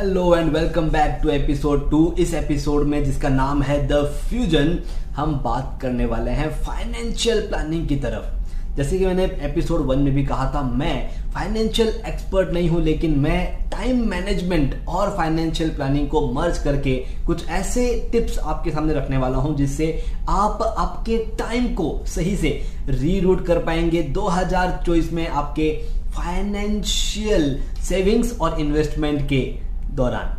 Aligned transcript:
Hello 0.00 0.36
and 0.36 0.52
welcome 0.52 0.88
back 0.90 1.18
to 1.22 1.28
episode 1.28 1.90
two 1.90 1.98
इस 2.18 2.32
episode 2.34 2.86
में 2.86 3.04
जिसका 3.04 3.28
नाम 3.28 3.62
है 3.62 3.76
द 3.88 3.94
फ्यूजन 4.28 4.78
हम 5.16 5.34
बात 5.44 5.78
करने 5.82 6.06
वाले 6.06 6.30
हैं 6.30 6.48
फाइनेंशियल 6.62 7.40
प्लानिंग 7.40 7.86
की 7.88 7.96
तरफ़। 7.96 8.76
जैसे 8.76 8.98
कि 8.98 9.06
मैंने 9.06 9.24
एपिसोड 9.24 9.80
वन 9.80 9.98
में 9.98 10.14
भी 10.14 10.24
कहा 10.24 10.50
था, 10.54 10.62
मैं 10.62 11.30
फाइनेंशियल 11.32 11.88
एक्सपर्ट 11.88 12.50
नहीं 12.50 12.68
हूँ, 12.68 12.82
लेकिन 12.82 13.18
मैं 13.18 13.68
टाइम 13.70 14.04
मैनेजमेंट 14.08 14.74
और 14.88 15.14
फाइनेंशियल 15.16 15.70
प्लानिंग 15.70 16.08
को 16.08 16.32
मर्ज 16.32 16.58
करके 16.58 16.96
कुछ 17.26 17.48
ऐसे 17.48 18.08
टिप्स 18.12 18.38
आपके 18.38 18.70
सामने 18.70 18.94
रखने 18.94 19.18
वाला 19.18 19.38
हूँ, 19.38 19.56
जिससे 19.56 19.92
आप 20.28 20.74
आपके 20.78 21.18
टाइम 21.38 21.74
को 21.74 21.98
सही 22.06 22.36
से 22.36 22.60
रीरूट 22.88 23.46
कर 23.46 23.58
पाएँगे। 23.58 24.02
2024 24.02 25.12
में 25.12 25.26
आपके 25.28 25.72
फाइनेंशियल 26.10 27.58
सेविंग्स 27.88 28.38
और 28.40 28.60
इन्वेस्टमेंट 28.60 29.28
के 29.28 29.69
दौरान। 29.90 30.36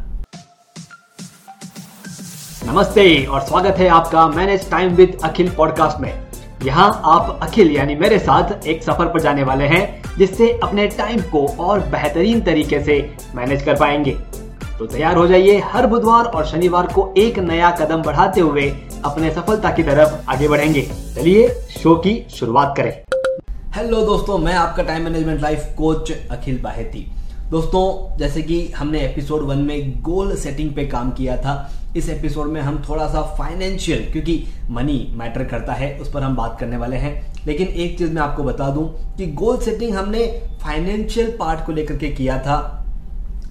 नमस्ते 2.66 3.26
और 3.26 3.42
स्वागत 3.42 3.78
है 3.78 3.88
आपका 3.88 4.28
manage 4.28 4.70
time 4.72 4.94
with 4.96 5.18
Akhil 5.23 5.50
podcast 5.50 6.00
में। 6.00 6.14
यहाँ 6.64 7.02
आप 7.05 7.40
अखिल 7.44 7.72
यानी 7.72 7.95
मेरे 7.95 8.20
साथ 8.20 8.68
एक 8.68 8.84
सफ़र 8.84 9.06
पर 9.06 9.22
जाने 9.22 9.44
वाले 9.44 9.66
हैं, 9.66 10.02
जिससे 10.18 10.52
अपने 10.64 10.88
टाइम 10.88 11.22
को 11.22 11.45
और 11.59 11.80
बेहतरीन 11.80 12.42
तरीके 12.42 12.84
से 12.84 13.00
मैनेज 13.36 13.64
कर 13.64 13.76
पाएँगे। 13.76 14.12
तो 14.80 14.86
तैयार 14.86 15.18
हो 15.18 15.28
जाइए 15.28 15.59
हर 15.66 15.88
बुधवार 15.88 16.26
और 16.26 16.45
शनिवार 16.45 16.88
को 16.88 17.14
एक 17.18 17.40
नया 17.40 17.72
कदम 17.72 18.02
बढ़ाते 18.02 18.42
हुए 18.42 18.70
अपने 19.06 19.31
सफलता 19.31 19.72
की 19.72 19.84
तरफ़ 19.84 20.30
आगे 20.30 20.48
बढ़ेंगे। 20.48 20.90
चलिए 21.16 21.48
शो 21.80 21.95
की 21.95 22.22
शुरुआत 22.30 22.73
करें। 22.78 22.94
हेलो 23.76 24.06
दोस्तों, 24.06 24.38
मैं 24.38 24.54
आपका 24.54 24.84
time 24.84 25.04
management 25.04 25.42
life 25.42 25.73
coach 25.78 26.12
Akhil 26.12 26.62
Baheti. 26.62 27.12
दोस्तों, 27.52 28.18
जैसे 28.18 28.41
कि 28.41 28.68
हमने 28.68 29.00
एपिसोड 29.00 29.41
वन 29.41 29.58
में 29.58 30.02
गोल 30.02 30.36
सेटिंग 30.36 30.76
पे 30.76 30.86
काम 30.86 31.12
किया 31.12 31.38
था, 31.38 31.72
इस 31.96 32.09
एपिसोड 32.09 32.48
में 32.48 32.62
हम 32.62 32.84
थोड़ा 32.90 33.08
सा 33.08 33.22
फाइनेंशियल 33.22 34.12
क्योंकि 34.12 34.45
मनी 34.70 35.08
मैटर 35.14 35.44
करता 35.44 35.73
है, 35.73 36.00
उस 36.00 36.12
पर 36.12 36.23
हम 36.23 36.36
बात 36.36 36.59
करने 36.59 36.78
वाले 36.78 36.98
हैं। 36.98 37.34
लेकिन 37.48 37.67
एक 37.67 37.98
चीज़ 37.98 38.12
मैं 38.12 38.22
आपको 38.22 38.44
बता 38.44 38.70
दूँ 38.70 39.16
कि 39.17 39.28
गोल 39.28 39.58
सेटिंग 39.58 39.95
हमने 39.95 40.42
फाइनेंशियल 40.64 41.38
पार्ट 41.40 41.66
को 41.66 41.72
लेकर 41.72 41.98
के 41.98 42.08
किया 42.08 42.38
था। 42.38 42.81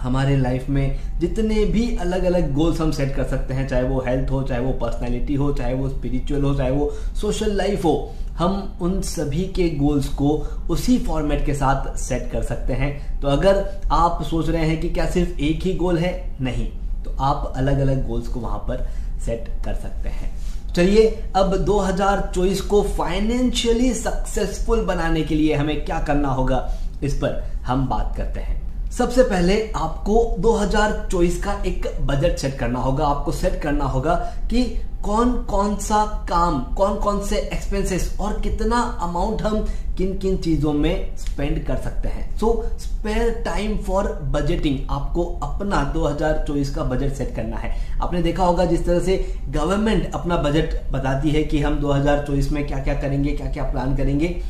हमारे 0.01 0.37
लाइफ 0.37 0.69
में 0.69 1.01
जितने 1.19 1.65
भी 1.65 1.97
अलग 1.97 2.25
अलग 2.25 2.55
गोल्स 2.55 2.81
हम 2.81 2.91
सेट 2.91 3.17
कर 3.17 3.25
सकते 3.25 3.55
हैं, 3.55 3.69
चाहे 3.69 3.83
वो 3.83 4.05
हेल्थ 4.07 4.31
हो, 4.31 4.43
चाहे 4.43 4.61
वो 4.61 4.73
पर्सनैलिटी 4.73 5.35
हो, 5.35 5.53
चाहे 5.53 5.75
वो 5.75 5.89
स्पिरिचुअल 5.89 6.43
हो, 6.43 6.55
चाहे 6.55 6.71
वो 6.71 6.93
सोशल 7.21 7.57
लाइफ 7.57 7.85
हो, 7.85 8.13
हम 8.37 8.79
उन 8.81 9.01
सभी 9.01 9.43
के 9.43 9.69
गोल्स 9.69 10.09
को 10.09 10.47
उसी 10.71 10.99
फॉर्मेट 10.99 11.47
के 11.47 11.55
साथ 11.55 11.99
सेट 11.99 12.33
कर 12.33 12.43
सकते 12.43 12.73
हैं। 12.73 13.21
तो 13.21 13.29
अगर 13.29 13.81
आप 13.93 14.23
सोच 14.23 14.49
रहे 14.49 14.67
हैं 14.67 14.81
कि 14.81 14.89
क्या 14.89 15.07
सिर्फ़ 15.07 15.41
एक 15.41 15.63
ही 15.63 15.75
गोल 15.75 15.99
है? 15.99 16.37
नहीं। 16.41 16.67
तो 17.05 17.17
आप 17.21 17.53
अलग 17.57 17.79
अलग 17.79 18.09
गोल्स 18.09 18.29
को 18.29 18.41
वहाँ 18.41 18.59
पर 18.59 18.89
सेट 19.21 19.49
कर 19.65 19.75
सकते 19.75 20.09
हैं। 20.09 20.33
चलिए, 20.75 21.23
अब 21.37 21.57
2024 21.57 22.61
को 22.61 22.83
फाइनेंशियली 22.83 23.95
सक्सेसफुल 23.95 24.81
बनाने 24.81 25.23
के 25.23 25.35
लिए 25.35 25.55
हमें 25.55 25.85
क्या 25.85 25.99
करना 25.99 26.29
होगा? 26.29 26.75
इस 27.03 27.15
पर 27.15 27.45
हम 27.67 27.87
बात 27.89 28.15
करते 28.17 28.41
हैं। 28.41 28.60
सबसे 28.91 29.23
पहले 29.23 29.57
आपको 29.77 30.15
2024 30.41 31.37
का 31.43 31.53
एक 31.67 31.87
बजट 32.01 32.39
सेट 32.39 32.59
करना 32.59 32.79
होगा। 32.79 33.07
आपको 33.07 33.33
सेट 33.33 33.61
करना 33.63 33.85
होगा 33.87 34.15
कि 34.51 34.63
कौन 35.03 35.33
कौन 35.51 35.77
सा 35.77 36.05
काम 36.29 36.59
कौन 36.75 36.99
कौन 37.01 37.21
से 37.27 37.37
एक्सपेंसेस 37.37 38.17
और 38.21 38.41
कितना 38.41 38.81
अमाउंट 39.03 39.43
हम 39.43 39.61
किन 39.97 40.17
किन 40.19 40.37
चीज़ों 40.37 40.73
में 40.73 41.17
स्पेंड 41.17 41.65
कर 41.67 41.77
सकते 41.77 42.09
हैं। 42.09 42.37
So 42.39 42.53
spare 42.79 43.31
time 43.45 43.77
for 43.79 44.09
budgeting 44.33 44.79
आपको 44.91 45.25
अपना 45.43 45.83
2024 45.93 46.75
का 46.75 46.85
बजट 46.85 47.13
सेट 47.13 47.35
करना 47.37 47.57
है। 47.57 47.75
आपने 48.01 48.23
देखा 48.23 48.45
होगा 48.45 48.65
जिस 48.65 48.85
तरह 48.87 49.01
से 49.01 49.17
गवर्नमेंट 49.49 50.15
अपना 50.15 50.37
बजट 50.43 50.75
बताती 50.93 51.31
है 51.31 51.43
कि 51.45 51.61
हम 51.61 51.81
2024 51.81 52.51
में 52.53 52.67
क्या 52.67 52.79
क्या 52.79 52.95
करेंगे 52.95 53.33
क्या 53.33 53.51
क्या 53.53 53.71
प्लान 53.71 53.97
करेंगे। 53.97 54.41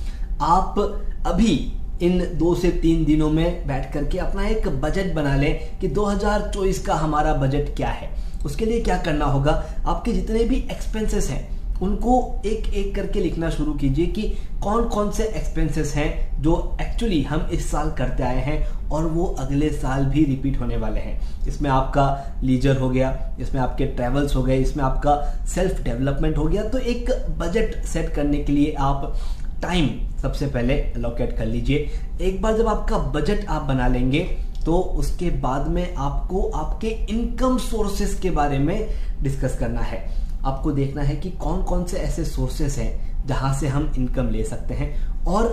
आप 0.42 0.78
अभी 1.26 1.56
इन 2.02 2.18
दो 2.34 2.54
से 2.54 2.70
तीन 2.72 3.04
दिनों 3.04 3.30
में 3.30 3.66
बैठ 3.66 3.92
करके 3.92 4.18
अपना 4.18 4.46
एक 4.48 4.68
बजट 4.80 5.12
बना 5.14 5.36
लें 5.36 5.78
कि 5.80 5.88
2024 5.88 6.78
का 6.78 6.94
हमारा 6.94 7.34
बजट 7.34 7.74
क्या 7.76 7.88
है। 7.88 8.10
उसके 8.44 8.64
लिए 8.64 8.80
क्या 8.80 8.98
करना 8.98 9.24
होगा? 9.24 9.52
आपके 9.86 10.12
जितने 10.12 10.44
भी 10.44 10.56
एक्सपेंसेस 10.56 11.28
हैं, 11.30 11.48
उनको 11.82 12.42
एक 12.46 12.74
एक 12.74 12.94
करके 12.94 13.20
लिखना 13.20 13.50
शुरू 13.50 13.72
कीजिए 13.74 14.06
कि 14.06 14.22
कौन 14.62 14.88
कौन 14.88 15.10
से 15.10 15.24
एक्सपेंसेस 15.26 15.94
हैं 15.94 16.42
जो 16.42 16.54
एक्चुअली 16.80 17.22
हम 17.22 17.48
इस 17.52 17.70
साल 17.70 17.90
करते 17.90 18.22
आए 18.22 18.40
हैं 18.42 18.88
और 18.88 19.06
वो 19.06 19.24
अगले 19.38 19.68
साल 19.70 20.04
भी 20.04 20.24
रिपीट 20.24 20.60
होने 20.60 20.76
वाले 20.76 21.00
हैं। 21.00 21.46
इसमें 21.48 21.70
आपका 21.70 22.36
लीजर 22.42 22.76
हो 22.76 22.88
गया, 22.90 23.36
इसमें 23.40 23.60
आपके 23.60 23.86
ट्रेवल्स 23.86 24.36
हो 24.36 24.42
गए, 24.42 24.56
इसमें 24.56 24.84
आपका 24.84 25.44
सेल्फ 25.46 25.82
डेवलपमेंट 25.82 26.38
हो 26.38 26.44
गया। 26.44 26.62
तो 26.62 26.78
एक 26.78 27.10
बजट 27.38 27.82
सेट 27.84 28.14
करने 28.14 28.38
के 28.38 28.52
लिए 28.52 28.74
आप 28.78 29.14
टाइम 29.62 29.88
सबसे 30.18 30.46
पहले 30.46 30.74
अलोकेट 30.74 31.36
कर 31.36 31.46
लीजिए। 31.46 31.90
एक 32.20 32.40
बार 32.42 32.56
जब 32.58 32.68
आपका 32.68 32.98
बजट 33.10 33.44
आप 33.46 33.62
बना 33.62 33.88
लेंगे 33.88 34.20
तो 34.64 34.76
उसके 34.76 35.30
बाद 35.40 35.68
में 35.68 35.94
आपको 35.94 36.42
आपके 36.50 36.88
इनकम 37.10 37.58
सोर्सेस 37.58 38.18
के 38.20 38.30
बारे 38.30 38.58
में 38.58 38.88
डिस्कस 39.22 39.56
करना 39.58 39.80
है। 39.80 40.04
आपको 40.44 40.72
देखना 40.72 41.02
है 41.02 41.16
कि 41.16 41.30
कौन 41.30 41.62
कौन 41.62 41.84
से 41.84 41.98
ऐसे 41.98 42.24
सोर्सेस 42.24 42.78
हैं 42.78 43.26
जहाँ 43.26 43.52
से 43.54 43.68
हम 43.68 43.92
इनकम 43.98 44.28
ले 44.28 44.44
सकते 44.44 44.74
हैं। 44.74 45.24
और 45.24 45.48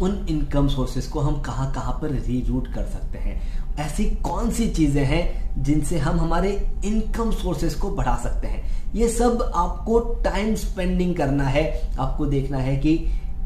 उन 0.00 0.26
इनकम 0.28 0.68
सोर्सेस 0.68 1.06
को 1.06 1.20
हम 1.20 1.40
कहाँ 1.40 1.72
कहाँ 1.72 1.98
पर 2.02 2.10
रीरूट 2.10 2.72
कर 2.74 2.84
सकते 2.84 3.18
हैं। 3.18 3.40
ऐसी 3.76 4.04
कौन 4.04 4.50
सी 4.50 4.68
चीज़ें 4.68 5.04
हैं 5.04 5.62
जिनसे 5.62 5.98
हम 5.98 6.20
हमारे 6.20 6.50
इनकम 6.84 7.30
सोर्सेस 7.30 7.74
को 7.74 7.90
बढ़ा 7.90 8.16
सकते 8.16 8.46
हैं? 8.46 8.92
ये 8.94 9.08
सब 9.08 9.52
आपको 9.54 9.98
टाइम 9.98 10.54
स्पेंडिंग 10.54 11.14
करना 11.16 11.44
है। 11.44 11.90
आपको 11.98 12.26
देखना 12.26 12.58
है 12.58 12.76
कि 12.76 12.96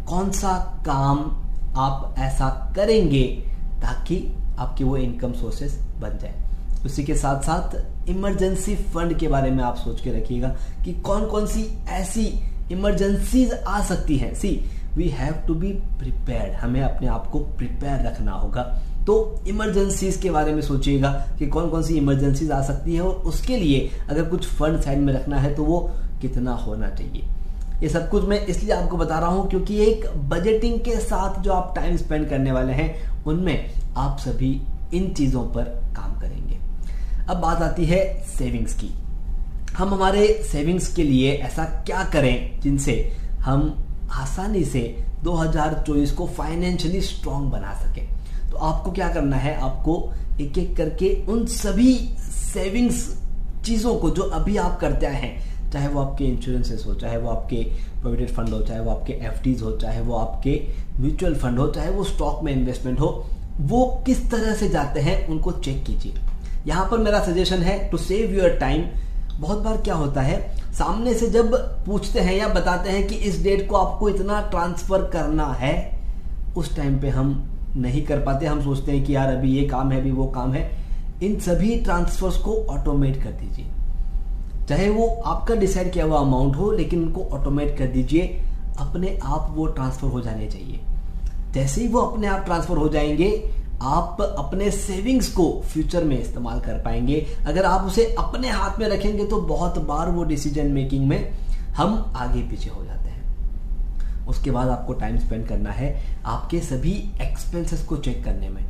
कौन 0.08 0.30
सा 0.30 0.82
काम 0.86 1.18
आप 1.76 2.14
ऐसा 2.18 2.72
करेंगे 2.76 3.24
ताकि 3.82 4.36
आपके 4.58 4.84
वो 4.84 4.96
इनकम 4.96 5.32
सोर्सेस 5.32 5.78
बन 6.00 6.18
जाए। 6.18 6.34
उसी 6.84 7.04
के 7.04 7.14
साथ 7.14 7.40
साथ 7.40 8.08
इमरजेंसी 8.08 8.74
फंड 8.74 9.18
के 9.18 9.28
बारे 9.28 9.50
में 9.50 9.64
आप 9.64 9.76
सोच 9.76 10.00
के 10.00 10.10
रखिएगा 10.10 10.48
कि 10.84 10.92
कौन 10.92 11.26
कौन 11.26 11.46
सी 11.46 11.78
ऐसी 11.88 12.26
इमरजेंसीज 12.72 13.52
आ 13.52 13.82
सकती 13.82 14.16
हैं। 14.16 14.34
See 14.34 14.48
we 14.98 15.08
have 15.10 15.34
to 15.46 15.54
be 15.54 15.72
prepared 15.98 16.52
हमें 16.54 16.80
अपने 16.82 17.08
आप 17.08 17.26
को 17.30 17.38
प्रिपेयर 17.38 18.06
रखना 18.06 18.32
होगा। 18.32 18.62
तो 19.06 19.14
इमरजेंसीज 19.48 20.16
के 20.16 20.30
बारे 20.30 20.52
में 20.52 20.60
सोचिएगा 20.62 21.10
कि 21.38 21.46
कौन 21.46 21.68
कौन 21.70 21.82
सी 21.82 21.96
इमरजेंसीज 21.96 22.50
आ 22.50 22.60
सकती 22.62 22.94
है 22.94 23.00
और 23.00 23.14
उसके 23.26 23.56
लिए 23.56 23.90
अगर 24.10 24.22
कुछ 24.22 24.46
फंड 24.48 24.80
साइड 24.80 24.98
में 24.98 25.12
रखना 25.12 25.38
है 25.38 25.54
तो 25.54 25.64
वो 25.64 25.80
कितना 26.20 26.52
होना 26.56 26.88
चाहिए। 26.90 27.24
ये 27.82 27.88
सब 27.88 28.08
कुछ 28.10 28.24
मैं 28.24 28.44
इसलिए 28.46 28.72
आपको 28.74 28.96
बता 28.96 29.18
रहा 29.18 29.28
हूँ 29.28 29.48
क्योंकि 29.50 29.76
एक 29.82 30.06
बजटिंग 30.28 30.78
के 30.80 30.96
साथ 31.00 31.40
जो 31.42 31.52
आप 31.52 31.72
टाइम 31.76 31.96
स्पेंड 31.96 32.28
करने 32.28 32.52
वाले 32.52 32.72
हैं, 32.72 33.24
उनमें 33.24 33.70
आप 33.96 34.18
सभी 34.18 34.50
इन 34.94 35.12
चीज़ों 35.14 35.42
पर 35.46 35.64
काम 35.96 36.20
करेंगे। 36.20 36.58
अब 37.28 37.36
बात 37.36 37.62
आती 37.62 37.84
है 37.84 38.02
सेविंग्स 38.28 38.74
की। 38.74 38.90
हम 39.76 39.94
हमारे 39.94 40.26
सेविंग्स 40.52 40.94
के 40.94 41.02
लिए 41.02 41.32
ऐसा 41.32 41.64
क्या 41.86 42.04
करें 42.04 42.60
जिनसे 42.60 42.94
हम 43.40 43.68
आसानी 44.12 44.64
से 44.64 45.04
2024 45.24 46.10
को 46.10 46.26
फाइनेंशियली 46.26 47.00
स्ट्रांग 47.00 47.50
बना 47.50 47.74
सके। 47.74 48.00
तो 48.50 48.56
आपको 48.56 48.92
क्या 48.92 49.08
करना 49.08 49.36
है? 49.36 49.60
आपको 49.60 50.12
एक 50.40 50.58
एक 50.58 50.76
करके 50.76 51.24
उन 51.28 51.46
सभी 51.46 51.94
सेविंग्स 52.18 53.18
चीज़ों 53.64 53.94
को 53.94 54.10
जो 54.10 54.22
अभी 54.22 54.56
आप 54.56 54.80
करते 54.80 55.06
आए 55.06 55.14
हैं, 55.14 55.48
चाहे 55.70 55.88
वो 55.88 56.00
आपके 56.00 56.24
इंश्योरेंसेस 56.24 56.84
हो, 56.86 56.94
चाहे 56.94 57.16
वो 57.16 57.30
आपके 57.30 57.56
प्रोविडेंट 58.00 58.30
फंड 58.30 58.48
हो, 58.48 58.60
चाहे 58.60 58.80
वो 58.80 58.90
आपके 58.90 59.12
एफ़ 59.12 59.64
हो, 59.64 59.76
चाहे 59.76 60.00
वो 60.00 60.16
आपके 60.16 60.68
म्यूचुअल 61.00 61.34
फंड 61.34 61.58
हो, 61.58 61.68
चाहे 61.68 61.90
वो 61.90 62.04
स्टॉक 62.04 62.42
में 62.42 62.52
इन्वेस्टमेंट 62.52 63.00
हो, 63.00 63.26
वो 63.60 64.02
किस 64.06 64.30
तरह 64.30 64.54
से 64.54 64.68
जाते 64.68 65.00
हैं, 65.00 65.28
उनको 65.28 65.52
चेक 65.52 65.84
कीजिए। 65.84 66.14
यहाँ 66.66 66.88
पर 66.90 66.98
मेरा 66.98 67.24
सजेशन 67.24 67.56
है 67.56 67.90
टू 67.90 67.96
सेव 67.96 68.34
योर 68.34 68.50
टाइम 68.50 68.84
बहुत 69.40 69.58
बार 69.58 69.76
क्या 69.76 69.94
होता 69.94 70.20
है 70.20 70.57
सामने 70.78 71.14
से 71.14 71.30
जब 71.30 71.54
पूछते 71.86 72.20
हैं 72.20 72.34
या 72.34 72.48
बताते 72.48 72.90
हैं 72.90 73.06
कि 73.06 73.14
इस 73.14 73.42
डेट 73.42 73.68
को 73.68 73.76
आपको 73.76 74.08
इतना 74.08 74.40
ट्रांसफ़र 74.40 74.98
करना 74.98 75.46
है, 75.46 76.00
उस 76.56 76.76
टाइम 76.76 76.98
पे 76.98 77.08
हम 77.08 77.50
नहीं 77.76 78.02
कर 78.02 78.18
पाते। 78.18 78.46
हम 78.46 78.62
सोचते 78.62 78.92
हैं 78.92 79.04
कि 79.04 79.16
यार, 79.16 79.28
अभी 79.28 79.52
ये 79.52 79.68
काम 79.68 79.92
है, 79.92 80.00
अभी 80.00 80.10
वो 80.10 80.26
काम 80.26 80.54
है। 80.54 80.70
इन 81.22 81.40
सभी 81.40 81.76
ट्रांसफर्स 81.76 82.36
को 82.36 82.66
ऑटोमेट 82.70 83.24
कर 83.24 83.30
दीजिए। 83.30 83.66
चाहे 84.68 84.90
वो 84.90 85.22
आपका 85.26 85.54
डिसाइड 85.54 85.92
किया 85.92 86.04
हुआ 86.04 86.20
अमाउंट 86.20 86.56
हो, 86.56 86.72
लेकिन 86.72 87.02
उनको 87.02 87.20
ऑटोमेट 87.20 87.78
कर 87.78 87.86
दीजिए। 87.86 88.42
अपने 88.78 89.18
आप 89.24 89.54
वो 89.56 89.66
ट्रांसफ़र 89.66 90.08
हो 90.08 90.20
जाने 90.20 90.46
चाहिए। 90.46 90.80
जैसे 91.52 91.80
ही 91.80 91.88
वो 91.88 92.00
अपने 92.00 92.26
आप 92.26 92.44
ट्रांसफ़र 92.44 92.76
हो 92.76 92.88
जाएँगे 92.88 93.50
आप 93.82 94.20
अपने 94.20 94.70
सेविंग्स 94.70 95.28
को 95.32 95.50
फ्यूचर 95.64 96.04
में 96.04 96.18
इस्तेमाल 96.20 96.60
कर 96.60 96.78
पाएँगे। 96.84 97.26
अगर 97.46 97.64
आप 97.64 97.86
उसे 97.86 98.04
अपने 98.18 98.48
हाथ 98.48 98.78
में 98.78 98.88
रखेंगे 98.88 99.24
तो 99.24 99.40
बहुत 99.40 99.78
बार 99.78 100.10
वो 100.10 100.24
डिसीज़न 100.24 100.66
मेकिंग 100.66 101.06
में 101.08 101.32
हम 101.76 102.12
आगे 102.16 102.42
पीछे 102.42 102.70
हो 102.70 102.84
जाते 102.84 103.08
हैं। 103.08 104.26
उसके 104.26 104.50
बाद 104.50 104.68
आपको 104.68 104.92
टाइम 104.92 105.18
स्पेंड 105.18 105.46
करना 105.48 105.70
है 105.70 105.94
आपके 106.26 106.60
सभी 106.60 106.92
एक्सपेंसेस 107.22 107.84
को 107.84 107.96
चेक 107.96 108.24
करने 108.24 108.48
में। 108.48 108.62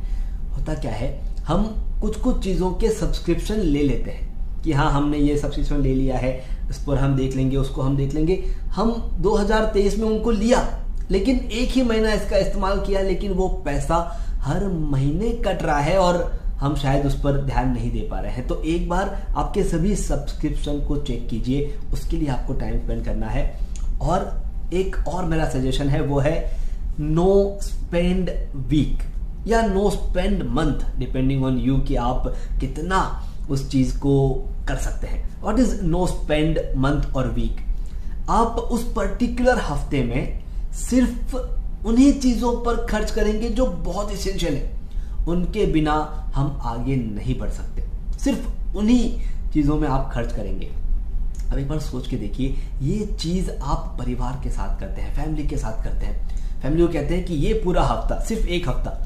होता 0.49 0.73
क्या 0.73 0.91
है, 0.91 1.09
हम 1.45 1.65
कुछ 2.01 2.17
कुछ 2.17 2.43
चीज़ों 2.43 2.71
के 2.71 2.89
सब्सक्रिप्शन 2.89 3.55
ले 3.55 3.83
लेते 3.83 4.11
हैं 4.11 4.61
कि 4.63 4.71
हाँ 4.71 4.91
हमने 4.91 5.17
ये 5.17 5.37
सब्सक्रिप्शन 5.37 5.81
ले 5.81 5.93
लिया 5.95 6.17
है, 6.17 6.37
इस 6.69 6.83
पर 6.83 6.97
हम 6.97 7.15
देख 7.15 7.35
लेंगे, 7.35 7.57
उसको 7.57 7.81
हम 7.81 7.97
देख 7.97 8.13
लेंगे। 8.13 8.43
हम 8.75 8.91
2023 9.21 9.97
में 9.97 10.07
उनको 10.09 10.31
लिया, 10.31 10.65
लेकिन 11.11 11.37
एक 11.37 11.69
ही 11.69 11.83
महीना 11.83 12.13
इसका 12.13 12.37
इस्तेमाल 12.37 12.79
किया, 12.79 13.01
लेकिन 13.01 13.31
वो 13.31 13.47
पैसा 13.65 13.99
हर 14.39 14.67
महीने 14.67 15.29
कट 15.45 15.63
रहा 15.63 15.79
है 15.79 15.97
और 15.99 16.39
हम 16.59 16.75
शायद 16.75 17.05
उस 17.05 17.19
पर 17.21 17.41
ध्यान 17.41 17.69
नहीं 17.71 17.91
दे 17.91 18.07
पा 18.11 18.19
रहे 18.19 18.31
हैं। 18.31 18.47
तो 18.47 18.61
एक 18.63 18.87
बार 18.89 19.09
आपके 19.37 19.63
सभी 19.63 19.95
सब्सक्रिप्शन 19.95 20.79
को 20.87 20.97
चेक 20.97 21.27
कीजिए, 21.29 21.79
उसके 21.93 22.17
लिए 22.17 22.29
आपको 22.29 22.53
टाइम 22.53 22.79
स्पेंड 22.79 23.03
करना 23.05 23.27
है। 23.27 23.43
और 24.01 24.43
एक 24.73 24.95
और 25.07 25.25
मेरा 25.25 25.49
सजेशन 25.49 25.89
है, 25.89 26.01
वो 26.01 26.19
है 26.19 26.51
नो 26.99 27.59
स्पेंड 27.61 28.29
वीक 28.69 29.03
या 29.47 29.61
no 29.61 29.89
spend 29.89 30.43
month 30.49 30.83
depending 30.97 31.43
on 31.43 31.57
you 31.57 31.77
कि 31.77 31.95
आप 31.95 32.33
कितना 32.59 32.99
उस 33.49 33.69
चीज़ 33.71 33.97
को 33.99 34.29
कर 34.67 34.75
सकते 34.77 35.07
हैं। 35.07 35.41
What 35.41 35.59
is 35.59 35.81
no 35.81 36.05
spend 36.07 36.59
month 36.77 37.15
और 37.15 37.27
वीक 37.27 37.65
आप 38.29 38.57
उस 38.71 38.83
पर्टिकुलर 38.93 39.59
हफ़्ते 39.59 40.03
में 40.03 40.43
सिर्फ़ 40.79 41.35
उन्हीं 41.85 42.11
चीज़ों 42.13 42.51
पर 42.61 42.85
खर्च 42.85 43.11
करेंगे 43.11 43.49
जो 43.49 43.65
बहुत 43.65 44.11
इसेंशियल 44.11 44.53
है। 44.53 44.77
उनके 45.27 45.65
बिना 45.65 45.93
हम 46.35 46.59
आगे 46.63 46.95
नहीं 46.95 47.37
बढ़ 47.39 47.49
सकते। 47.49 47.83
सिर्फ़ 48.19 48.77
उन्हीं 48.77 49.19
चीज़ों 49.53 49.77
में 49.79 49.87
आप 49.87 50.11
खर्च 50.13 50.31
करेंगे। 50.33 50.69
अब 51.51 51.57
एक 51.57 51.67
बार 51.67 51.79
सोच 51.79 52.07
के 52.07 52.17
देखिए, 52.17 52.55
ये 52.81 53.05
चीज़ 53.19 53.49
आप 53.51 53.95
परिवार 53.99 54.39
के 54.43 54.49
साथ 54.49 54.79
करते 54.79 55.01
हैं 55.01 55.15
फैमिली 55.15 55.47
के 55.47 55.57
साथ 55.57 55.83
करते 55.83 56.05
हैं। 56.05 56.61
फैमिली 56.61 56.85
को 56.87 56.93
कहते 56.93 57.15
हैं 57.15 57.25
कि 57.25 57.33
ये 57.33 57.53
पूरा 57.53 57.83
हफ़्ता, 57.83 58.19
सिर्फ़ 58.19 58.47
एक 58.47 58.69
हफ़्ता। 58.69 59.05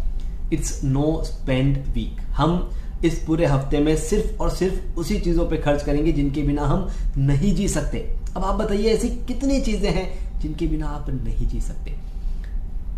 इट्स 0.54 0.84
नो 0.84 1.22
स्पेंड 1.26 1.78
वीक 1.88 2.22
हम 2.38 2.72
इस 3.06 3.24
पूरे 3.24 3.46
हफ़्ते 3.46 3.80
में 3.80 3.96
सिर्फ़ 3.98 4.42
और 4.42 4.50
सिर्फ़ 4.50 5.00
उसी 5.00 5.20
चीज़ों 5.20 5.50
पे 5.50 5.58
खर्च 5.58 5.84
करेंगे 5.84 6.12
जिनके 6.12 6.42
बिना 6.42 6.66
हम 6.66 6.88
नहीं 7.18 7.56
जी 7.56 7.68
सकते। 7.68 8.00
अब 8.38 8.44
आप 8.44 8.56
बताइए, 8.56 8.90
ऐसी 8.90 9.10
कितनी 9.10 9.62
चीज़ें 9.62 9.92
हैं 9.92 10.40
जिनके 10.40 10.68
बिना 10.68 10.88
आप 10.88 11.10
नहीं 11.10 11.48
जी 11.48 11.62
सकते? 11.62 11.96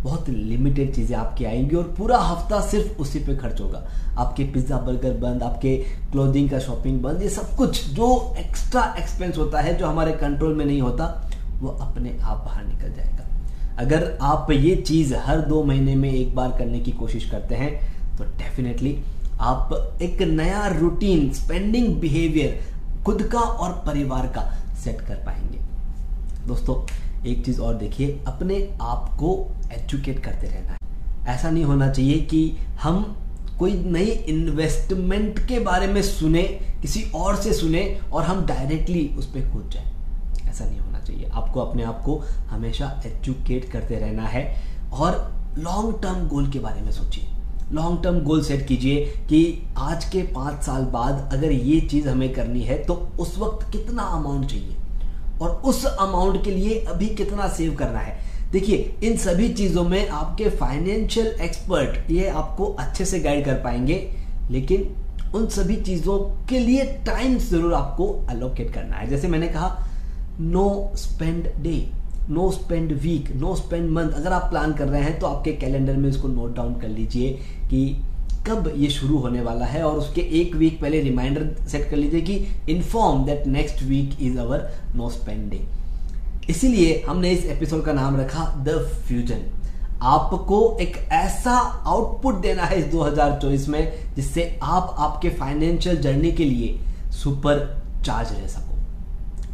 बहुत 0.02 0.28
लिमिटेड 0.28 0.94
चीज़ें 0.94 1.16
आपकी 1.16 1.44
आएँगी 1.44 1.76
और 1.76 1.84
पूरा 1.98 2.18
हफ़्ता 2.18 2.60
सिर्फ़ 2.60 3.00
उसी 3.00 3.18
पे 3.18 3.36
खर्च 3.36 3.60
होगा। 3.60 3.82
आपके 4.18 4.44
पिज्जा 4.44 4.78
बर्गर 4.78 5.16
बंद, 5.18 5.42
आपके 5.42 5.76
क्लोथिंग 6.12 6.50
का 6.50 6.58
शॉपिंग 6.58 7.00
बंद, 7.02 7.22
ये 7.22 7.28
सब 7.28 7.54
कुछ 7.56 7.84
जो 7.90 8.34
एक्स्ट्रा 8.38 8.84
एक्सपेंस 8.98 9.38
होता 9.38 9.60
है, 9.60 9.76
जो 9.78 9.86
हमारे 9.86 10.12
कंट्रोल 10.14 10.54
में 10.54 10.64
नहीं 10.64 10.80
होता, 10.80 11.06
वो 11.60 11.68
अपने 11.70 12.18
आप 12.18 12.44
बाहर 12.44 12.64
निकल 12.64 12.92
जाएगा। 12.92 13.24
अगर 13.78 14.16
आप 14.22 14.50
ये 14.50 14.74
चीज़ 14.78 15.14
हर 15.16 15.40
दो 15.40 15.62
महीने 15.64 15.94
में 15.94 16.10
एक 16.10 16.34
बार 16.34 16.56
करने 16.58 16.80
की 16.80 16.92
कोशिश 16.92 17.28
करते 17.30 17.54
हैं 17.54 17.70
तो 18.16 18.24
डेफिनेटली 18.38 18.98
आप 19.40 19.98
एक 20.02 20.22
नया 20.22 20.66
रूटीन 20.68 21.32
स्पेंडिंग 21.32 21.94
बिहेवियर 22.00 23.02
खुद 23.04 23.22
का 23.22 23.40
और 23.40 23.72
परिवार 23.86 24.26
का 24.26 24.42
सेट 24.74 25.00
कर 25.00 25.14
पाएँगे। 25.16 25.58
दोस्तों 26.46 26.74
एक 27.26 27.44
चीज़ 27.44 27.60
और 27.60 27.74
देखिए, 27.74 28.20
अपने 28.26 28.76
आप 28.80 29.08
को 29.14 29.48
एजुकेट 29.72 30.24
करते 30.24 30.46
रहना 30.46 30.72
है। 30.72 31.34
ऐसा 31.34 31.50
नहीं 31.50 31.64
होना 31.64 31.88
चाहिए 31.90 32.20
कि 32.22 32.56
हम 32.82 33.16
कोई 33.58 33.72
नई 33.72 34.10
इन्वेस्टमेंट 34.28 35.38
के 35.38 35.58
बारे 35.58 35.86
में 35.86 36.02
सुने, 36.02 36.42
किसी 36.82 37.02
और 37.14 37.36
से 37.36 37.52
सुने 37.52 38.00
और 38.12 38.24
हम 38.24 38.44
डायरेक्टली 38.46 39.08
उस 39.18 39.26
पर 39.26 39.50
कूद 39.52 39.70
जाए। 39.70 39.92
ऐसा 40.50 40.64
नहीं 40.64 40.78
होना 40.78 40.98
चाहिए। 40.98 41.24
आपको 41.24 41.60
अपने 41.60 41.82
आप 41.82 42.02
को 42.02 42.16
हमेशा 42.48 43.02
एजुकेट 43.06 43.70
करते 43.70 43.96
रहना 43.96 44.22
है 44.22 44.44
और 44.92 45.14
लॉन्ग 45.58 46.02
टर्म 46.02 46.28
गोल 46.28 46.50
के 46.50 46.58
बारे 46.58 46.80
में 46.80 46.92
सोचिए। 46.92 47.28
लॉन्ग 47.72 48.02
टर्म 48.02 48.20
गोल 48.20 48.42
सेट 48.44 48.66
कीजिए 48.66 49.04
कि 49.28 49.62
आज 49.78 50.04
के 50.04 50.22
पाँच 50.22 50.62
साल 50.62 50.82
बाद 50.84 51.30
अगर 51.32 51.52
ये 51.52 51.80
चीज़ 51.80 52.08
हमें 52.08 52.32
करनी 52.32 52.62
है 52.62 52.78
तो 52.78 52.94
उस 53.20 53.38
वक्त 53.38 53.70
कितना 53.72 54.02
अमाउंट 54.02 54.46
चाहिए? 54.46 54.75
और 55.40 55.50
उस 55.64 55.84
अमाउंट 55.86 56.42
के 56.44 56.50
लिए 56.50 56.78
अभी 56.88 57.06
कितना 57.14 57.48
सेव 57.48 57.74
करना 57.74 57.98
है। 57.98 58.18
देखिए, 58.52 58.94
इन 59.02 59.16
सभी 59.18 59.48
चीज़ों 59.50 59.84
में 59.84 60.08
आपके 60.08 60.48
फाइनेंशियल 60.50 61.26
एक्सपर्ट 61.42 62.10
ये 62.10 62.28
आपको 62.28 62.66
अच्छे 62.78 63.04
से 63.04 63.20
गाइड 63.20 63.44
कर 63.44 63.54
पाएँगे, 63.64 63.98
लेकिन 64.50 64.88
उन 65.34 65.46
सभी 65.48 65.76
चीज़ों 65.76 66.18
के 66.48 66.58
लिए 66.58 66.84
टाइम 67.06 67.36
ज़रूर 67.40 67.74
आपको 67.74 68.06
अलोकेट 68.30 68.72
करना 68.74 68.96
है। 68.96 69.08
जैसे 69.08 69.28
मैंने 69.28 69.48
कहा 69.48 69.86
no 70.40 70.92
spend 70.96 71.48
day 71.62 71.76
no 72.30 72.50
spend 72.52 72.92
week 72.92 73.30
no 73.36 73.54
spend 73.56 73.90
month 73.90 74.12
अगर 74.12 74.32
आप 74.32 74.48
प्लान 74.50 74.72
कर 74.74 74.88
रहे 74.88 75.02
हैं 75.02 75.18
तो 75.18 75.26
आपके 75.26 75.52
कैलेंडर 75.54 75.96
में 75.96 76.08
इसको 76.08 76.28
नोट 76.28 76.54
डाउन 76.56 76.74
कर 76.80 76.88
लीजिए 76.88 77.30
कि 77.70 77.84
कब 78.46 78.72
ये 78.76 78.88
शुरू 78.90 79.18
होने 79.18 79.40
वाला 79.40 79.66
है 79.66 79.82
और 79.82 79.98
उसके 79.98 80.20
एक 80.40 80.54
वीक 80.56 80.80
पहले 80.80 81.00
रिमाइंडर 81.00 81.66
सेट 81.68 81.88
कर 81.90 81.96
लीजिए 81.96 82.20
कि 82.20 82.34
inform 82.72 83.24
that 83.24 83.46
next 83.46 83.82
week 83.82 84.16
is 84.22 84.38
our 84.38 84.70
no 84.96 85.10
spend 85.10 85.50
day 85.50 85.60
इसीलिए 86.50 87.02
हमने 87.08 87.30
इस 87.30 87.44
एपिसोड 87.46 87.84
का 87.84 87.92
नाम 87.92 88.16
रखा 88.16 88.44
द 88.64 88.78
फ्यूजन 89.06 89.44
आपको 90.02 90.76
एक 90.80 90.96
ऐसा 91.12 91.52
आउटपुट 91.86 92.40
देना 92.40 92.62
है 92.62 92.78
इस 92.78 92.90
2024 92.92 93.66
में 93.68 94.14
जिससे 94.14 94.58
आप 94.62 94.94
आपके 94.98 95.28
फाइनेंशियल 95.38 95.96
जर्नी 95.96 96.32
के 96.32 96.44
लिए 96.44 96.78
सुपर 97.12 97.64
चार्ज 98.06 98.32
रह 98.32 98.46
सको। 98.46 98.74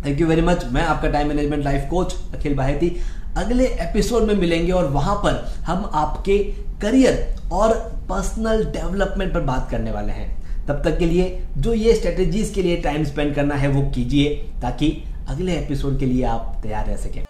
थैंक 0.04 0.20
यू 0.20 0.26
वेरी 0.26 0.42
मच 0.42 0.64
मैं 0.72 0.82
आपका 0.82 1.10
time 1.10 1.28
management 1.28 1.64
life 1.64 1.86
coach 1.90 2.14
Akhil 2.34 2.54
Baheti. 2.54 2.96
अगले 3.36 3.64
एपिसोड 3.64 4.22
में 4.22 4.34
मिलेंगे 4.34 4.72
और 4.72 4.84
वहाँ 4.84 5.14
पर 5.16 5.54
हम 5.66 5.90
आपके 5.94 6.38
करियर 6.82 7.34
और 7.52 7.72
पर्सनल 8.08 8.64
डेवलपमेंट 8.64 9.32
पर 9.34 9.40
बात 9.40 9.70
करने 9.70 9.92
वाले 9.92 10.12
हैं। 10.12 10.66
तब 10.66 10.82
तक 10.84 10.98
के 10.98 11.06
लिए 11.06 11.42
जो 11.58 11.74
ये 11.74 11.94
स्ट्रेटेजीज 11.94 12.50
के 12.50 12.62
लिए 12.62 12.76
टाइम 12.76 13.04
स्पेंड 13.04 13.34
करना 13.34 13.54
है 13.54 13.68
वो 13.68 13.82
कीजिए 13.90 14.34
ताकि 14.62 15.04
अगले 15.28 15.52
एपिसोड 15.52 15.98
के 15.98 16.06
लिए 16.06 16.24
आप 16.24 16.60
तैयार 16.62 16.86
रह 16.86 16.96
सकें। 16.96 17.24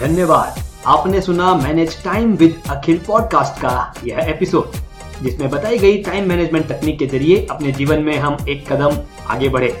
धन्यवाद। 0.00 0.62
आपने 0.86 1.20
सुना 1.20 1.54
manage 1.54 2.04
time 2.04 2.34
with 2.34 2.62
Akhil 2.70 2.98
podcast 2.98 3.60
का 3.62 3.94
यह 4.04 4.18
एपिसोड 4.18 4.72
जिसमें 5.22 5.50
बताई 5.50 5.78
गई 5.78 6.02
टाइम 6.02 6.28
मैनेजमेंट 6.28 6.68
तकनीक 6.68 6.98
के 6.98 7.06
ज़रिए 7.06 7.46
अपने 7.50 7.72
जीवन 7.72 8.02
में 8.02 8.18
हम 8.18 8.36
एक 8.48 8.72
कदम 8.72 8.98
आगे 9.26 9.48
बढ़े। 9.48 9.80